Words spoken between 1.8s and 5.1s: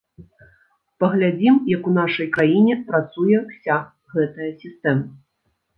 у нашай краіне працуе ўся гэтая сістэма.